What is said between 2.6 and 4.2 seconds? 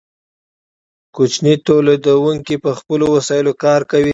په خپلو وسایلو کار کوي.